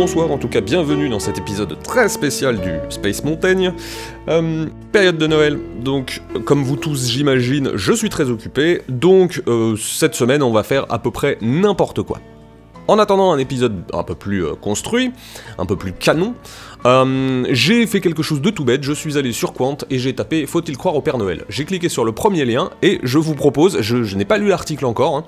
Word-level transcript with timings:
bonsoir, 0.00 0.30
en 0.30 0.38
tout 0.38 0.48
cas 0.48 0.62
bienvenue 0.62 1.10
dans 1.10 1.18
cet 1.18 1.36
épisode 1.36 1.76
très 1.82 2.08
spécial 2.08 2.58
du 2.58 2.70
Space 2.88 3.22
Montaigne. 3.22 3.74
Euh, 4.28 4.64
période 4.92 5.18
de 5.18 5.26
Noël, 5.26 5.58
donc 5.84 6.22
comme 6.46 6.62
vous 6.62 6.76
tous 6.76 7.10
j'imagine, 7.10 7.72
je 7.74 7.92
suis 7.92 8.08
très 8.08 8.30
occupé, 8.30 8.80
donc 8.88 9.42
euh, 9.46 9.76
cette 9.76 10.14
semaine 10.14 10.42
on 10.42 10.52
va 10.52 10.62
faire 10.62 10.86
à 10.88 11.00
peu 11.00 11.10
près 11.10 11.36
n'importe 11.42 12.00
quoi. 12.02 12.18
En 12.90 12.98
attendant 12.98 13.30
un 13.30 13.38
épisode 13.38 13.84
un 13.92 14.02
peu 14.02 14.16
plus 14.16 14.44
euh, 14.44 14.54
construit, 14.60 15.12
un 15.58 15.64
peu 15.64 15.76
plus 15.76 15.92
canon, 15.92 16.34
euh, 16.86 17.44
j'ai 17.50 17.86
fait 17.86 18.00
quelque 18.00 18.22
chose 18.22 18.40
de 18.40 18.50
tout 18.50 18.64
bête, 18.64 18.82
je 18.82 18.92
suis 18.92 19.18
allé 19.18 19.32
sur 19.32 19.52
Quant 19.52 19.76
et 19.90 19.98
j'ai 19.98 20.14
tapé 20.14 20.46
Faut-il 20.46 20.76
croire 20.76 20.96
au 20.96 21.00
Père 21.02 21.18
Noël 21.18 21.44
J'ai 21.48 21.64
cliqué 21.64 21.88
sur 21.88 22.04
le 22.04 22.12
premier 22.12 22.44
lien 22.44 22.70
et 22.82 22.98
je 23.02 23.18
vous 23.18 23.34
propose, 23.34 23.80
je, 23.80 24.16
n'ai 24.16 24.24
pas 24.24 24.38
lu 24.38 24.48
l'article 24.48 24.86
encore, 24.86 25.16
hein, 25.16 25.24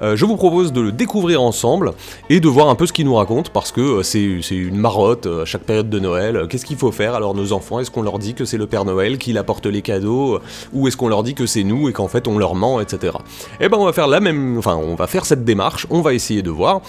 euh, 0.00 0.16
je 0.16 0.24
vous 0.24 0.36
propose 0.36 0.72
de 0.72 0.80
le 0.80 0.92
découvrir 0.92 1.42
ensemble 1.42 1.92
et 2.30 2.40
de 2.40 2.48
voir 2.48 2.68
un 2.68 2.76
peu 2.76 2.86
ce 2.86 2.92
qu'il 2.92 3.04
nous 3.04 3.14
raconte 3.14 3.50
parce 3.50 3.72
que 3.72 4.02
c'est 4.02 4.40
une 4.50 4.76
marotte 4.76 5.26
à 5.26 5.44
chaque 5.44 5.64
période 5.64 5.90
de 5.90 5.98
Noël. 5.98 6.46
Qu'est-ce 6.48 6.64
qu'il 6.64 6.78
faut 6.78 6.92
faire 6.92 7.14
alors 7.14 7.34
nos 7.34 7.52
enfants 7.52 7.80
Est-ce 7.80 7.90
qu'on 7.90 8.02
leur 8.02 8.18
dit 8.18 8.34
que 8.34 8.44
c'est 8.44 8.58
le 8.58 8.66
Père 8.66 8.84
Noël 8.84 9.18
qui 9.18 9.36
apporte 9.36 9.66
les 9.66 9.82
cadeaux 9.82 10.38
ou 10.72 10.88
est-ce 10.88 10.96
qu'on 10.96 11.08
leur 11.08 11.24
dit 11.24 11.34
que 11.34 11.46
c'est 11.46 11.64
nous 11.64 11.88
et 11.88 11.92
qu'en 11.92 12.08
fait 12.08 12.28
on 12.28 12.38
leur 12.38 12.54
ment, 12.54 12.80
etc. 12.80 13.16
Eh 13.60 13.68
ben 13.68 13.76
on 13.78 13.84
va 13.84 13.92
faire 13.92 14.06
la 14.06 14.20
même, 14.20 14.56
enfin 14.56 14.76
on 14.76 14.94
va 14.94 15.08
faire 15.08 15.24
cette 15.24 15.44
démarche, 15.44 15.86
on 15.90 16.00
va 16.00 16.14
essayer 16.14 16.42
de 16.42 16.50
voir. 16.50 16.80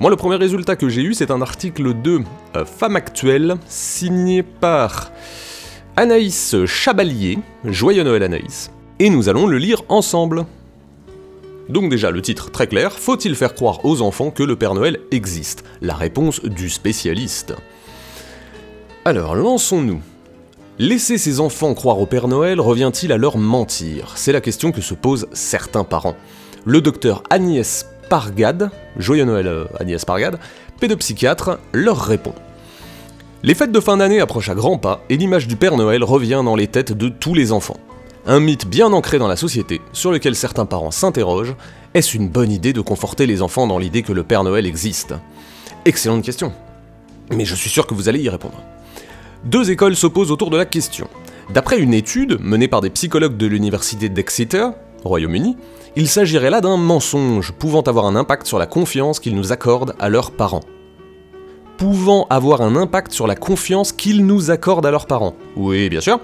Moi 0.00 0.10
le 0.10 0.16
premier 0.16 0.36
résultat 0.36 0.76
que 0.76 0.88
j'ai 0.88 1.02
eu 1.02 1.14
c'est 1.14 1.30
un 1.30 1.42
article 1.42 2.00
de 2.00 2.20
Femme 2.64 2.96
Actuelle 2.96 3.56
signé 3.68 4.42
par 4.42 5.12
Anaïs 5.96 6.56
Chabalier, 6.66 7.38
Joyeux 7.64 8.04
Noël 8.04 8.22
Anaïs, 8.22 8.70
et 8.98 9.10
nous 9.10 9.28
allons 9.28 9.46
le 9.46 9.58
lire 9.58 9.82
ensemble. 9.88 10.46
Donc 11.68 11.90
déjà 11.90 12.10
le 12.10 12.22
titre 12.22 12.50
très 12.50 12.66
clair, 12.66 12.92
faut-il 12.98 13.34
faire 13.34 13.54
croire 13.54 13.84
aux 13.84 14.02
enfants 14.02 14.30
que 14.30 14.42
le 14.42 14.56
Père 14.56 14.74
Noël 14.74 15.00
existe? 15.10 15.64
La 15.80 15.94
réponse 15.94 16.42
du 16.42 16.70
spécialiste. 16.70 17.54
Alors 19.04 19.34
lançons-nous. 19.36 20.00
Laisser 20.78 21.18
ses 21.18 21.40
enfants 21.40 21.74
croire 21.74 22.00
au 22.00 22.06
Père 22.06 22.26
Noël 22.26 22.58
revient-il 22.58 23.12
à 23.12 23.18
leur 23.18 23.36
mentir? 23.36 24.14
C'est 24.16 24.32
la 24.32 24.40
question 24.40 24.72
que 24.72 24.80
se 24.80 24.94
posent 24.94 25.28
certains 25.32 25.84
parents. 25.84 26.16
Le 26.64 26.80
docteur 26.80 27.22
Agnès 27.28 27.86
Pargade, 28.10 28.70
joyeux 28.98 29.24
Noël 29.24 29.46
euh, 29.46 29.66
Agnès 29.78 30.04
Pargade, 30.04 30.40
pédopsychiatre, 30.80 31.58
leur 31.72 31.96
répond. 31.96 32.34
Les 33.44 33.54
fêtes 33.54 33.70
de 33.70 33.78
fin 33.78 33.96
d'année 33.98 34.20
approchent 34.20 34.48
à 34.48 34.56
grands 34.56 34.78
pas 34.78 35.04
et 35.08 35.16
l'image 35.16 35.46
du 35.46 35.54
Père 35.54 35.76
Noël 35.76 36.02
revient 36.02 36.42
dans 36.44 36.56
les 36.56 36.66
têtes 36.66 36.92
de 36.92 37.08
tous 37.08 37.34
les 37.34 37.52
enfants. 37.52 37.78
Un 38.26 38.40
mythe 38.40 38.66
bien 38.66 38.92
ancré 38.92 39.20
dans 39.20 39.28
la 39.28 39.36
société, 39.36 39.80
sur 39.92 40.10
lequel 40.10 40.34
certains 40.34 40.66
parents 40.66 40.90
s'interrogent, 40.90 41.54
est-ce 41.94 42.16
une 42.16 42.28
bonne 42.28 42.50
idée 42.50 42.72
de 42.72 42.80
conforter 42.80 43.26
les 43.26 43.42
enfants 43.42 43.68
dans 43.68 43.78
l'idée 43.78 44.02
que 44.02 44.12
le 44.12 44.24
Père 44.24 44.42
Noël 44.42 44.66
existe? 44.66 45.14
Excellente 45.84 46.24
question. 46.24 46.52
Mais 47.32 47.44
je 47.44 47.54
suis 47.54 47.70
sûr 47.70 47.86
que 47.86 47.94
vous 47.94 48.08
allez 48.08 48.20
y 48.20 48.28
répondre. 48.28 48.60
Deux 49.44 49.70
écoles 49.70 49.94
s'opposent 49.94 50.32
autour 50.32 50.50
de 50.50 50.56
la 50.56 50.66
question. 50.66 51.06
D'après 51.54 51.78
une 51.78 51.94
étude 51.94 52.38
menée 52.40 52.68
par 52.68 52.80
des 52.80 52.90
psychologues 52.90 53.36
de 53.36 53.46
l'université 53.46 54.08
d'Exeter, 54.08 54.70
Royaume-Uni, 55.04 55.56
il 55.96 56.08
s'agirait 56.08 56.50
là 56.50 56.60
d'un 56.60 56.76
mensonge 56.76 57.52
pouvant 57.52 57.82
avoir 57.82 58.06
un 58.06 58.16
impact 58.16 58.46
sur 58.46 58.58
la 58.58 58.66
confiance 58.66 59.20
qu'ils 59.20 59.34
nous 59.34 59.52
accordent 59.52 59.94
à 59.98 60.08
leurs 60.08 60.30
parents 60.30 60.62
pouvant 61.80 62.26
avoir 62.28 62.60
un 62.60 62.76
impact 62.76 63.10
sur 63.10 63.26
la 63.26 63.34
confiance 63.34 63.92
qu'ils 63.92 64.26
nous 64.26 64.50
accordent 64.50 64.84
à 64.84 64.90
leurs 64.90 65.06
parents. 65.06 65.34
Oui, 65.56 65.88
bien 65.88 66.02
sûr. 66.02 66.20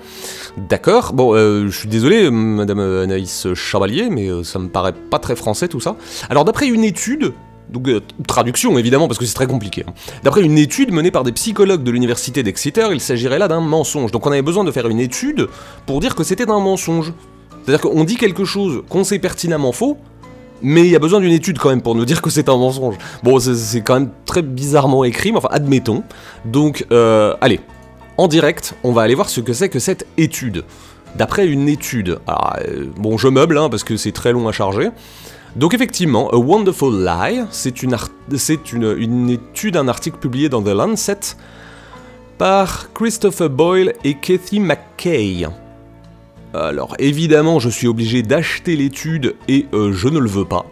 D'accord. 0.59 1.15
Bon, 1.15 1.35
euh, 1.35 1.69
je 1.71 1.79
suis 1.79 1.89
désolé, 1.89 2.31
Madame 2.31 2.79
Anaïs 2.79 3.55
Chevalier, 3.55 4.11
mais 4.11 4.29
euh, 4.29 4.45
ça 4.45 4.59
me 4.59 4.69
paraît 4.69 4.93
pas 4.93 5.19
très 5.19 5.35
français 5.35 5.67
tout 5.67 5.81
ça. 5.81 5.97
Alors, 6.29 6.45
d'après 6.45 6.67
une 6.67 6.85
étude, 6.85 7.33
donc 7.71 7.89
euh, 7.89 8.03
traduction 8.29 8.77
évidemment 8.77 9.09
parce 9.09 9.19
que 9.19 9.25
c'est 9.25 9.35
très 9.35 9.47
compliqué. 9.47 9.85
Hein. 9.89 9.95
D'après 10.23 10.43
une 10.43 10.59
étude 10.59 10.93
menée 10.93 11.11
par 11.11 11.25
des 11.25 11.33
psychologues 11.33 11.83
de 11.83 11.91
l'université 11.91 12.43
d'Exeter, 12.43 12.89
il 12.93 13.01
s'agirait 13.01 13.39
là 13.39 13.49
d'un 13.49 13.61
mensonge. 13.61 14.13
Donc 14.13 14.27
on 14.27 14.33
avait 14.33 14.43
besoin 14.43 14.63
de 14.63 14.71
faire 14.71 14.89
une 14.89 15.01
étude 15.01 15.49
pour 15.87 16.01
dire 16.01 16.15
que 16.15 16.23
c'était 16.23 16.51
un 16.51 16.61
mensonge. 16.61 17.15
C'est-à-dire 17.67 17.91
qu'on 17.91 18.05
dit 18.05 18.17
quelque 18.17 18.45
chose 18.45 18.85
qu'on 18.89 19.03
sait 19.03 19.19
pertinemment 19.19 19.73
faux, 19.73 19.99
mais 20.63 20.83
il 20.83 20.91
y 20.91 20.97
a 20.97 21.01
besoin 21.01 21.21
d'une 21.21 21.33
étude 21.33 21.59
quand 21.59 21.69
même 21.69 21.83
pour 21.83 21.97
nous 21.97 22.05
dire 22.05 22.23
que 22.23 22.31
c'est 22.31 22.49
un 22.49 22.57
mensonge. 22.57 22.95
Bon, 23.25 23.41
c'est 23.41 23.81
quand 23.81 23.95
même 23.95 24.11
très 24.25 24.43
bizarrement 24.43 25.03
écrit, 25.03 25.33
mais 25.33 25.39
enfin, 25.39 25.49
admettons. 25.51 26.05
Donc, 26.45 26.87
euh, 26.93 27.35
allez, 27.41 27.61
en 28.19 28.29
direct, 28.29 28.75
on 28.85 28.93
va 28.93 29.03
aller 29.03 29.17
voir 29.17 29.29
ce 29.29 29.41
que 29.41 29.53
c'est 29.53 29.69
que 29.69 29.81
cette 29.81 30.07
étude. 30.17 30.65
D'après 31.17 31.47
une 31.47 31.69
étude. 31.69 32.21
Alors, 32.27 32.57
euh, 32.69 32.85
bon, 32.97 33.19
je 33.19 33.29
meuble, 33.29 33.59
hein, 33.59 33.69
parce 33.69 33.85
que 33.85 33.97
c'est 33.97 34.13
très 34.13 34.33
long 34.33 34.47
à 34.49 34.53
charger. 34.53 34.91
Donc 35.57 35.73
effectivement, 35.73 36.29
A 36.31 36.37
Wonderful 36.37 37.03
Lie, 37.03 37.43
c'est 37.51 37.83
une, 37.83 39.31
étude, 39.31 39.77
un 39.79 39.89
article 39.89 40.19
publié 40.19 40.51
dans 40.51 40.63
The 40.63 40.69
Lancet 40.69 41.19
par 42.37 42.93
Christopher 42.93 43.49
Boyle 43.49 43.95
et 44.05 44.15
Kathy 44.15 44.61
McKay. 44.61 45.47
Alors 46.57 46.95
évidemment, 46.99 47.59
je 47.59 47.69
suis 47.69 47.87
obligé 47.87 48.23
d'acheter 48.23 48.77
l'étude 48.77 49.35
et 49.47 49.67
euh, 49.75 49.93
je 49.93 50.09
ne 50.09 50.19
le 50.19 50.29
veux 50.29 50.45
pas. 50.45 50.67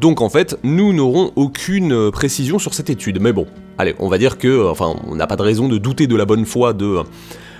Donc 0.00 0.20
en 0.20 0.28
fait, 0.28 0.56
nous 0.62 0.92
n'aurons 0.92 1.32
aucune 1.36 1.92
euh, 1.92 2.10
précision 2.10 2.58
sur 2.58 2.74
cette 2.74 2.90
étude. 2.90 3.20
Mais 3.20 3.32
bon, 3.32 3.46
allez, 3.78 3.94
on 3.98 4.08
va 4.08 4.18
dire 4.18 4.38
que, 4.38 4.48
euh, 4.48 4.70
enfin, 4.70 4.94
on 5.06 5.16
n'a 5.16 5.26
pas 5.26 5.36
de 5.36 5.42
raison 5.42 5.68
de 5.68 5.78
douter 5.78 6.06
de 6.06 6.16
la 6.16 6.24
bonne 6.24 6.44
foi 6.44 6.72
de 6.72 7.02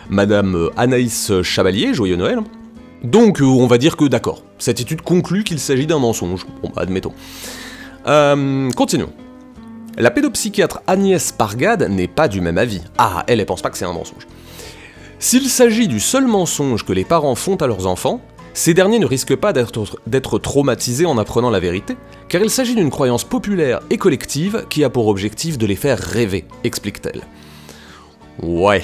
Madame 0.09 0.71
Anaïs 0.77 1.33
Chavalier, 1.43 1.93
joyeux 1.93 2.17
Noël. 2.17 2.41
Donc 3.03 3.41
on 3.43 3.67
va 3.67 3.79
dire 3.79 3.97
que 3.97 4.05
d'accord, 4.05 4.43
cette 4.59 4.81
étude 4.81 5.03
conclut 5.03 5.45
qu'il 5.45 5.59
s'agit 5.59 5.87
d'un 5.87 5.99
mensonge. 5.99 6.47
Bon, 6.63 6.71
bah, 6.75 6.83
admettons. 6.83 7.13
continuons. 8.05 9.13
La 9.99 10.11
pédopsychiatre 10.11 10.83
Agnès 10.87 11.33
Pargade 11.33 11.89
n'est 11.89 12.09
pas 12.09 12.29
du 12.29 12.41
même 12.41 12.59
avis. 12.59 12.83
Ah, 12.99 13.25
elle, 13.27 13.41
elle 13.41 13.47
pense 13.47 13.63
pas 13.63 13.71
que 13.71 13.79
c'est 13.79 13.87
un 13.87 13.93
mensonge. 13.93 14.27
S'il 15.19 15.49
s'agit 15.49 15.89
du 15.89 15.99
seul 15.99 16.27
mensonge 16.27 16.85
que 16.85 16.93
les 16.93 17.05
parents 17.05 17.35
font 17.35 17.57
à 17.57 17.67
leurs 17.67 17.87
enfants, 17.87 18.21
ces 18.53 18.75
derniers 18.75 18.99
ne 18.99 19.07
risquent 19.07 19.37
pas 19.37 19.53
d'être 19.53 20.39
traumatisés 20.39 21.07
en 21.07 21.19
apprenant 21.19 21.51
la 21.51 21.61
vérité, 21.61 21.97
car 22.29 22.43
il 22.43 22.51
s'agit 22.51 22.75
d'une 22.75 22.91
croyance 22.91 23.25
populaire 23.25 23.81
et 23.91 23.99
collective 23.99 24.67
qui 24.69 24.85
a 24.85 24.91
pour 24.91 25.09
objectif 25.09 25.59
de 25.59 25.67
les 25.67 25.77
faire 25.77 25.99
rêver, 25.99 26.45
explique-t-elle. 26.65 27.23
Ouais. 28.43 28.83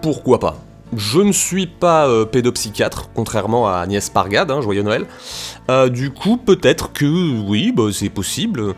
Pourquoi 0.00 0.38
pas? 0.38 0.58
Je 0.96 1.20
ne 1.20 1.32
suis 1.32 1.66
pas 1.66 2.08
euh, 2.08 2.24
pédopsychiatre, 2.24 3.10
contrairement 3.14 3.68
à 3.68 3.74
Agnès 3.78 4.10
Pargade, 4.10 4.50
hein, 4.50 4.60
joyeux 4.60 4.82
Noël. 4.82 5.06
Euh, 5.70 5.88
du 5.88 6.10
coup, 6.10 6.36
peut-être 6.36 6.92
que 6.92 7.06
oui, 7.46 7.72
bah, 7.72 7.84
c'est 7.92 8.08
possible. 8.08 8.74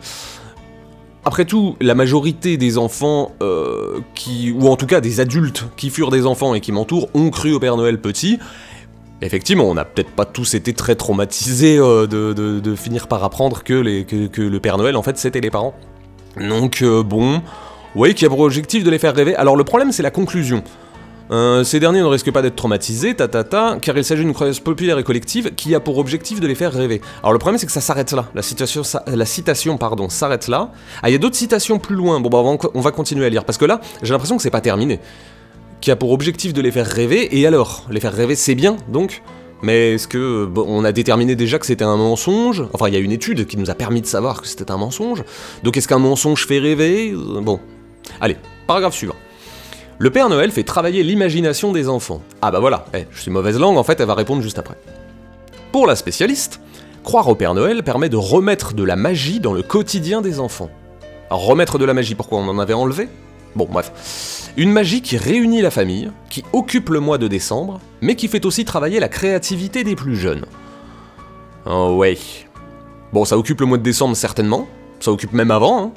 Après 1.25 1.45
tout, 1.45 1.77
la 1.79 1.95
majorité 1.95 2.57
des 2.57 2.77
enfants 2.77 3.31
euh, 3.41 3.99
qui, 4.13 4.51
ou 4.51 4.67
en 4.67 4.75
tout 4.75 4.87
cas 4.87 4.99
des 4.99 5.21
adultes 5.21 5.65
qui 5.77 5.89
furent 5.89 6.11
des 6.11 6.25
enfants 6.25 6.53
et 6.53 6.59
qui 6.59 6.73
m'entourent, 6.73 7.07
ont 7.13 7.29
cru 7.29 7.53
au 7.53 7.59
Père 7.59 7.77
Noël 7.77 7.99
petit. 7.99 8.39
Effectivement, 9.21 9.63
on 9.63 9.73
n'a 9.73 9.85
peut-être 9.85 10.09
pas 10.09 10.25
tous 10.25 10.53
été 10.53 10.73
très 10.73 10.95
traumatisés 10.95 11.77
euh, 11.77 12.07
de, 12.07 12.75
finir 12.75 13.07
par 13.07 13.23
apprendre 13.23 13.63
que, 13.63 13.73
le 13.73 14.59
Père 14.59 14.77
Noël, 14.77 14.97
en 14.97 15.01
fait, 15.01 15.17
c'était 15.17 15.39
les 15.39 15.49
parents. 15.49 15.73
Donc, 16.37 16.81
euh, 16.81 17.03
bon, 17.03 17.41
oui, 17.95 18.15
qui 18.15 18.25
a 18.25 18.29
pour 18.29 18.41
objectif 18.41 18.83
de 18.83 18.89
les 18.89 18.99
faire 18.99 19.15
rêver. 19.15 19.33
Alors, 19.35 19.55
le 19.55 19.63
problème, 19.63 19.93
c'est 19.93 20.03
la 20.03 20.11
conclusion. 20.11 20.61
Euh, 21.31 21.63
ces 21.63 21.79
derniers 21.79 22.01
ne 22.01 22.05
risquent 22.05 22.31
pas 22.31 22.41
d'être 22.41 22.55
traumatisés, 22.55 23.15
ta, 23.15 23.27
ta, 23.27 23.43
ta, 23.43 23.77
car 23.81 23.97
il 23.97 24.03
s'agit 24.03 24.23
d'une 24.23 24.33
croyance 24.33 24.59
populaire 24.59 24.99
et 24.99 25.03
collective 25.03 25.55
qui 25.55 25.73
a 25.73 25.79
pour 25.79 25.97
objectif 25.97 26.39
de 26.39 26.47
les 26.47 26.55
faire 26.55 26.73
rêver. 26.73 27.01
Alors 27.21 27.31
le 27.31 27.39
problème 27.39 27.57
c'est 27.57 27.65
que 27.65 27.71
ça 27.71 27.81
s'arrête 27.81 28.11
là, 28.11 28.25
la, 28.35 28.41
citation 29.25 29.77
pardon, 29.77 30.09
s'arrête 30.09 30.47
là. 30.47 30.71
Ah 31.01 31.09
il 31.09 31.13
y 31.13 31.15
a 31.15 31.17
d'autres 31.17 31.37
citations 31.37 31.79
plus 31.79 31.95
loin, 31.95 32.19
bon 32.19 32.29
bah 32.29 32.67
on 32.73 32.81
va 32.81 32.91
continuer 32.91 33.25
à 33.25 33.29
lire, 33.29 33.45
parce 33.45 33.57
que 33.57 33.65
là 33.65 33.79
j'ai 34.01 34.11
l'impression 34.11 34.35
que 34.35 34.43
c'est 34.43 34.49
pas 34.49 34.61
terminé. 34.61 34.99
Qui 35.79 35.91
a 35.91 35.95
pour 35.95 36.11
objectif 36.11 36.53
de 36.53 36.61
les 36.61 36.71
faire 36.71 36.87
rêver, 36.87 37.39
et 37.39 37.47
alors? 37.47 37.85
Les 37.89 37.99
faire 37.99 38.13
rêver 38.13 38.35
c'est 38.35 38.55
bien 38.55 38.75
donc? 38.89 39.21
Mais 39.61 39.93
est-ce 39.93 40.09
que 40.09 40.49
on 40.57 40.83
a 40.83 40.91
déterminé 40.91 41.37
déjà 41.37 41.57
que 41.57 41.65
c'était 41.65 41.85
un 41.85 41.95
mensonge? 41.95 42.65
Enfin, 42.73 42.89
il 42.89 42.93
y 42.93 42.97
a 42.97 42.99
une 42.99 43.13
étude 43.13 43.47
qui 43.47 43.55
nous 43.55 43.71
a 43.71 43.75
permis 43.75 44.01
de 44.01 44.05
savoir 44.05 44.41
que 44.41 44.47
c'était 44.47 44.69
un 44.71 44.77
mensonge. 44.77 45.23
Donc 45.63 45.77
est-ce 45.77 45.87
qu'un 45.87 45.99
mensonge 45.99 46.45
fait 46.45 46.59
rêver? 46.59 47.13
Bon. 47.41 47.61
Allez, 48.19 48.35
paragraphe 48.67 48.93
suivant. 48.93 49.15
Le 49.99 50.09
Père 50.09 50.27
Noël 50.29 50.51
fait 50.51 50.63
travailler 50.63 51.03
l'imagination 51.03 51.71
des 51.71 51.87
enfants. 51.87 52.21
Ah 52.41 52.51
bah 52.51 52.59
voilà, 52.59 52.85
eh, 52.95 53.05
je 53.11 53.21
suis 53.21 53.31
mauvaise 53.31 53.59
langue, 53.59 53.77
en 53.77 53.83
fait, 53.83 53.99
elle 53.99 54.07
va 54.07 54.15
répondre 54.15 54.41
juste 54.41 54.57
après. 54.57 54.75
Pour 55.71 55.85
la 55.85 55.95
spécialiste, 55.95 56.59
croire 57.03 57.27
au 57.27 57.35
Père 57.35 57.53
Noël 57.53 57.83
permet 57.83 58.09
de 58.09 58.17
remettre 58.17 58.73
de 58.73 58.83
la 58.83 58.95
magie 58.95 59.39
dans 59.39 59.53
le 59.53 59.61
quotidien 59.61 60.21
des 60.21 60.39
enfants. 60.39 60.69
Remettre 61.29 61.77
de 61.77 61.85
la 61.85 61.93
magie, 61.93 62.15
pourquoi 62.15 62.39
on 62.39 62.47
en 62.47 62.59
avait 62.59 62.73
enlevé? 62.73 63.07
Bon, 63.55 63.67
bref. 63.71 64.51
Une 64.57 64.71
magie 64.71 65.01
qui 65.01 65.17
réunit 65.17 65.61
la 65.61 65.71
famille, 65.71 66.11
qui 66.29 66.43
occupe 66.53 66.89
le 66.89 66.99
mois 66.99 67.17
de 67.17 67.27
décembre, 67.27 67.79
mais 68.01 68.15
qui 68.15 68.27
fait 68.27 68.45
aussi 68.45 68.65
travailler 68.65 68.99
la 68.99 69.09
créativité 69.09 69.83
des 69.83 69.95
plus 69.95 70.15
jeunes. 70.15 70.45
Oh 71.65 71.95
ouais. 71.97 72.17
Bon, 73.13 73.25
ça 73.25 73.37
occupe 73.37 73.59
le 73.59 73.67
mois 73.67 73.77
de 73.77 73.83
décembre 73.83 74.15
certainement, 74.15 74.67
ça 74.99 75.11
occupe 75.11 75.33
même 75.33 75.51
avant, 75.51 75.83
hein 75.83 75.91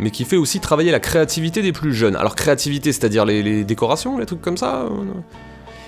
mais 0.00 0.10
qui 0.10 0.24
fait 0.24 0.36
aussi 0.36 0.60
travailler 0.60 0.90
la 0.90 1.00
créativité 1.00 1.62
des 1.62 1.72
plus 1.72 1.94
jeunes. 1.94 2.16
Alors 2.16 2.34
créativité, 2.34 2.92
c'est-à-dire 2.92 3.24
les, 3.24 3.64
décorations, 3.64 4.18
les 4.18 4.26
trucs 4.26 4.40
comme 4.40 4.56
ça 4.56 4.82
euh, 4.82 4.88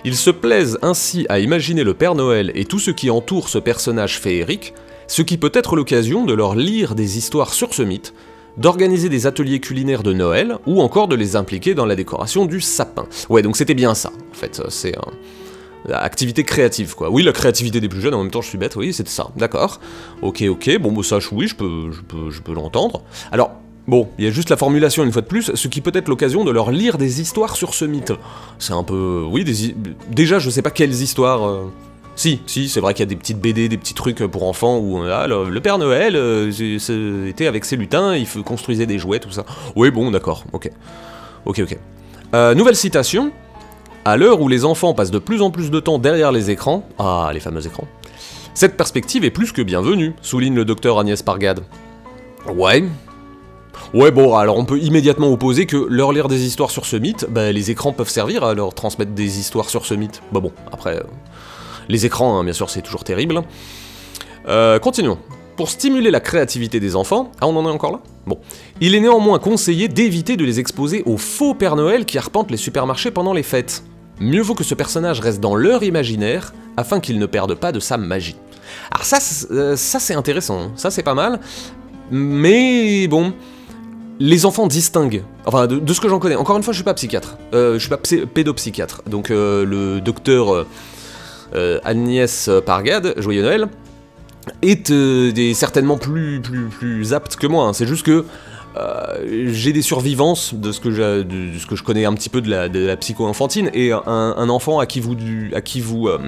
Ils 0.05 0.17
se 0.17 0.31
plaisent 0.31 0.79
ainsi 0.83 1.27
à 1.29 1.39
imaginer 1.39 1.83
le 1.83 1.95
Père 1.95 2.15
Noël 2.15 2.53
et 2.55 2.65
tout 2.65 2.79
ce 2.79 2.91
qui 2.91 3.11
entoure 3.11 3.49
ce 3.49 3.59
personnage 3.59 4.21
féerique, 4.21 4.75
ce 5.09 5.23
qui 5.23 5.39
peut 5.39 5.53
être 5.55 5.77
l'occasion 5.77 6.25
de 6.25 6.35
leur 6.35 6.55
lire 6.55 6.95
des 6.95 7.19
histoires 7.19 7.53
sur 7.55 7.75
ce 7.75 7.83
mythe, 7.83 8.15
d'organiser 8.59 9.09
des 9.09 9.27
ateliers 9.27 9.61
culinaires 9.61 10.03
de 10.03 10.13
Noël, 10.13 10.59
ou 10.67 10.83
encore 10.83 11.09
de 11.09 11.17
les 11.17 11.37
impliquer 11.37 11.75
dans 11.75 11.87
la 11.87 11.97
décoration 11.97 12.45
du 12.45 12.61
sapin. 12.61 13.07
Ouais, 13.31 13.41
donc 13.41 13.57
c'était 13.57 13.75
bien 13.75 13.95
ça, 13.95 14.11
en 14.11 14.35
fait, 14.35 14.63
c'est 14.69 14.97
un... 14.97 15.11
Activité 15.91 16.45
créative, 16.45 16.95
quoi. 16.95 17.11
Oui, 17.11 17.25
la 17.25 17.33
créativité 17.33 17.81
des 17.81 17.89
plus 17.89 18.01
jeunes, 18.01 18.15
en 18.15 18.23
même 18.23 18.31
temps, 18.31 18.41
je 18.41 18.49
suis 18.49 18.59
bête, 18.59 18.77
oui, 18.77 18.93
c'était 18.93 19.11
ça, 19.11 19.31
d'accord. 19.37 19.81
Ok, 20.21 20.45
ok, 20.49 20.79
bon, 20.79 20.93
bah, 20.93 21.03
ça, 21.03 21.19
oui, 21.33 21.49
je 21.49 21.57
peux, 21.57 21.91
je 21.91 22.03
peux, 22.03 22.31
je 22.31 22.41
peux 22.41 22.55
l'entendre. 22.55 23.03
Alors, 23.33 23.51
Bon, 23.89 24.09
il 24.19 24.25
y 24.25 24.29
a 24.29 24.31
juste 24.31 24.49
la 24.51 24.57
formulation 24.57 25.03
une 25.03 25.13
fois 25.13 25.23
de 25.23 25.27
plus, 25.27 25.53
ce 25.55 25.69
qui 25.69 25.81
peut 25.81 25.91
être 25.95 26.09
l'occasion 26.09 26.45
de 26.45 26.51
leur 26.51 26.71
lire 26.71 26.99
des 26.99 27.21
histoires 27.21 27.57
sur 27.57 27.75
ce 27.75 27.85
mythe. 27.85 28.13
C'est 28.59 28.73
un 28.73 28.85
peu... 28.85 29.27
Oui, 29.29 29.45
déjà 30.11 30.39
je 30.39 30.51
sais 30.51 30.63
pas 30.63 30.71
quelles 30.71 31.03
histoires... 31.03 31.49
Euh, 31.49 31.73
si, 32.15 32.41
si, 32.47 32.69
c'est 32.69 32.81
vrai 32.81 32.93
qu'il 32.93 33.01
y 33.01 33.09
a 33.09 33.11
des 33.11 33.17
petites 33.17 33.41
BD, 33.41 33.69
des 33.69 33.79
petits 33.79 33.95
trucs 33.95 34.19
pour 34.19 34.45
enfants 34.45 34.79
où 34.79 35.03
ah, 35.03 35.27
le, 35.27 35.61
Père 35.61 35.79
Noël 35.79 36.15
euh, 36.15 37.27
était 37.27 37.47
avec 37.47 37.65
ses 37.65 37.77
lutins, 37.77 38.15
il 38.15 38.27
construisait 38.43 38.87
des 38.87 38.99
jouets, 38.99 39.19
tout 39.19 39.31
ça. 39.31 39.45
Oui, 39.77 39.91
bon, 39.91 40.11
d'accord, 40.11 40.45
ok. 40.53 40.71
Ok, 41.47 41.61
ok. 41.61 41.79
Euh, 42.35 42.55
nouvelle 42.55 42.77
citation. 42.77 43.33
À 44.05 44.17
l'heure 44.17 44.41
où 44.41 44.49
les 44.49 44.65
enfants 44.65 44.95
passent 44.95 45.13
de 45.13 45.19
plus 45.19 45.43
en 45.43 45.51
plus 45.51 45.71
de 45.71 45.81
temps 45.81 45.99
derrière 45.99 46.33
les 46.33 46.51
écrans, 46.51 46.87
ah, 46.99 47.31
les 47.33 47.41
fameux 47.41 47.65
écrans, 47.65 47.87
cette 48.53 48.77
perspective 48.77 49.25
est 49.25 49.31
plus 49.31 49.53
que 49.53 49.63
bienvenue, 49.63 50.13
souligne 50.23 50.55
le 50.55 50.65
docteur 50.65 50.99
Agnès 50.99 51.23
Pargade. 51.23 51.61
Ouais. 52.53 52.85
Ouais, 53.95 54.11
bon, 54.11 54.37
alors 54.37 54.59
on 54.59 54.65
peut 54.65 54.79
immédiatement 54.79 55.31
opposer 55.33 55.67
que 55.67 55.77
leur 55.89 56.13
lire 56.13 56.29
des 56.29 56.45
histoires 56.47 56.71
sur 56.71 56.87
ce 56.87 56.97
mythe, 56.97 57.27
bah, 57.29 57.53
les 57.53 57.71
écrans 57.71 57.93
peuvent 57.93 58.09
servir 58.09 58.45
à 58.45 58.55
leur 58.55 58.75
transmettre 58.75 59.13
des 59.13 59.39
histoires 59.39 59.71
sur 59.71 59.87
ce 59.87 59.95
mythe. 59.95 60.23
Bah 60.33 60.41
bon, 60.41 60.53
après, 60.73 60.97
euh, 60.97 61.03
les 61.89 62.07
écrans, 62.07 62.39
hein, 62.39 62.45
bien 62.45 62.53
sûr, 62.53 62.71
c'est 62.71 62.83
toujours 62.83 63.05
terrible. 63.05 63.43
Euh, 64.49 64.79
continuons. 64.79 65.19
Pour 65.57 65.69
stimuler 65.69 66.11
la 66.11 66.21
créativité 66.21 66.81
des 66.81 66.97
enfants, 66.97 67.31
ah 67.41 67.47
on 67.47 67.55
en 67.57 67.67
est 67.67 67.71
encore 67.73 67.93
là? 67.93 68.01
Bon. 68.27 68.39
Il 68.81 68.95
est 68.95 69.01
néanmoins 69.01 69.39
conseillé 69.39 69.87
d'éviter 69.89 70.37
de 70.39 70.45
les 70.45 70.59
exposer 70.59 71.03
aux 71.05 71.19
faux 71.19 71.53
Père 71.55 71.77
Noël 71.77 72.07
qui 72.07 72.17
arpentent 72.17 72.51
les 72.51 72.57
supermarchés 72.57 73.11
pendant 73.11 73.35
les 73.35 73.43
fêtes. 73.43 73.85
Mieux 74.19 74.41
vaut 74.41 74.55
que 74.55 74.65
ce 74.65 74.75
personnage 74.75 75.21
reste 75.21 75.41
dans 75.41 75.55
leur 75.55 75.83
imaginaire 75.83 76.55
afin 76.77 77.01
qu'il 77.01 77.19
ne 77.19 77.27
perde 77.27 77.55
pas 77.55 77.71
de 77.71 77.81
sa 77.81 77.99
magie. 77.99 78.37
Alors 78.91 79.05
ça, 79.05 79.19
euh, 79.51 79.77
ça 79.77 79.99
c'est 79.99 80.15
intéressant, 80.15 80.61
hein. 80.61 80.73
ça 80.77 80.91
c'est 80.91 81.03
pas 81.03 81.15
mal, 81.15 81.41
mais 82.11 83.07
bon, 83.09 83.35
les 84.19 84.47
enfants 84.47 84.67
distinguent, 84.67 85.25
enfin 85.47 85.67
de, 85.67 85.93
ce 85.93 86.01
que 86.01 86.09
j'en 86.09 86.19
connais, 86.19 86.37
encore 86.37 86.57
une 86.57 86.63
fois 86.63 86.73
je 86.73 86.79
suis 86.79 86.85
pas 86.85 86.95
psychiatre, 86.95 87.39
euh, 87.55 87.75
je 87.75 87.79
suis 87.79 87.89
pas 87.89 87.99
pédopsychiatre, 88.33 89.03
donc 89.07 89.31
euh, 89.31 89.65
le 89.65 90.01
docteur 90.01 90.67
Agnès 91.85 92.51
Pargade, 92.65 93.15
Joyeux 93.19 93.43
Noël, 93.43 93.69
est 94.63 95.55
certainement 95.55 95.99
plus, 95.99 96.41
plus, 96.41 97.13
apte 97.15 97.37
que 97.37 97.47
moi, 97.47 97.67
hein. 97.67 97.73
c'est 97.73 97.87
juste 97.87 98.05
que 98.05 98.25
euh, 98.77 99.49
j'ai 99.53 99.73
des 99.73 99.83
survivances 99.83 100.55
de 100.55 100.73
ce, 100.73 100.81
que 100.81 100.91
je 100.91 101.83
connais 101.83 102.05
un 102.05 102.15
petit 102.15 102.29
peu 102.29 102.41
de 102.41 102.51
la, 102.51 102.97
psycho-enfantine, 102.97 103.71
et 103.75 103.93
un, 103.93 104.49
enfant 104.49 104.79
à 104.79 104.87
qui 104.87 105.01
vous, 105.01 105.17
à 105.55 105.59
euh, 105.59 106.19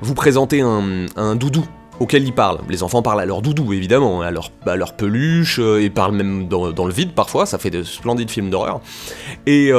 vous 0.00 0.14
présentez 0.14 0.62
un, 0.62 1.36
doudou 1.36 1.66
auquel 2.00 2.24
il 2.24 2.32
parle. 2.32 2.58
Les 2.68 2.82
enfants 2.82 3.02
parlent 3.02 3.20
à 3.20 3.26
leur 3.26 3.42
doudou, 3.42 3.72
évidemment, 3.72 4.22
à 4.22 4.30
leur, 4.30 4.50
à 4.66 4.76
leur 4.76 4.94
peluche, 4.94 5.58
euh, 5.58 5.82
et 5.82 5.90
parlent 5.90 6.14
même 6.14 6.48
dans, 6.48 6.66
le 6.66 6.92
vide 6.92 7.12
parfois, 7.12 7.46
ça 7.46 7.58
fait 7.58 7.70
de 7.70 7.82
splendides 7.82 8.30
films 8.30 8.50
d'horreur. 8.50 8.80
Et 9.46 9.72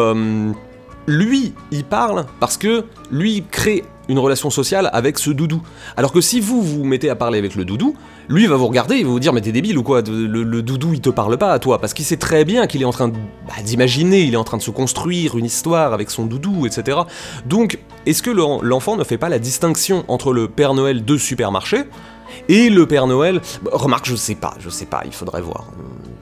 lui, 1.08 1.54
il 1.72 1.84
parle 1.84 2.26
parce 2.40 2.58
que 2.58 2.86
lui 3.12 3.44
crée 3.50 3.84
une 4.08 4.20
relation 4.20 4.50
sociale 4.50 4.90
avec 4.94 5.18
ce 5.18 5.30
doudou. 5.30 5.62
Alors 5.98 6.12
que 6.12 6.22
si 6.22 6.40
vous 6.40 6.62
vous 6.62 6.84
mettez 6.84 7.10
à 7.10 7.16
parler 7.16 7.40
avec 7.40 7.56
le 7.56 7.66
doudou, 7.66 7.96
lui 8.30 8.48
va 8.48 8.56
vous 8.56 8.68
regarder, 8.68 9.04
va 9.04 9.10
vous 9.10 9.20
dire 9.20 9.34
mais 9.34 9.42
t'es 9.42 9.52
débile 9.52 9.78
ou 9.78 9.84
quoi? 9.84 10.02
Le, 10.02 10.62
doudou 10.62 10.94
il 10.94 11.02
te 11.02 11.10
parle 11.10 11.38
pas 11.38 11.52
à 11.52 11.60
toi 11.60 11.80
parce 11.80 11.94
qu'il 11.94 12.06
sait 12.06 12.18
très 12.18 12.46
bien 12.46 12.68
qu'il 12.68 12.82
est 12.82 12.86
en 12.86 12.92
train 12.92 13.10
bah, 13.10 13.54
d'imaginer, 13.64 14.22
il 14.22 14.34
est 14.34 14.38
en 14.38 14.44
train 14.44 14.58
de 14.58 14.62
se 14.62 14.72
construire 14.72 15.38
une 15.38 15.46
histoire 15.46 15.94
avec 15.94 16.10
son 16.10 16.26
doudou, 16.26 16.66
etc. 16.66 17.00
Donc 17.46 17.80
est-ce 18.06 18.22
que 18.22 18.32
l'enfant 18.32 18.98
ne 18.98 19.04
fait 19.04 19.18
pas 19.18 19.30
la 19.30 19.40
distinction 19.40 20.06
entre 20.08 20.34
le 20.34 20.48
Père 20.48 20.74
Noël 20.74 21.04
de 21.04 21.18
supermarché 21.18 21.84
et 22.50 22.70
le 22.70 22.86
Père 22.86 23.08
Noël? 23.08 23.42
Bah, 23.64 23.72
Remarque, 23.74 24.08
je 24.08 24.16
sais 24.16 24.36
pas, 24.36 24.54
je 24.60 24.70
sais 24.70 24.86
pas, 24.86 25.04
il 25.06 25.14
faudrait 25.14 25.42
voir. 25.42 25.66